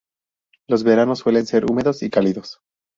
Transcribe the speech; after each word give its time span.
Los 0.67 0.83
veranos 0.83 1.19
suelen 1.19 1.45
ser 1.45 1.65
húmedos 1.69 2.01
y 2.01 2.09
cálidos. 2.09 2.59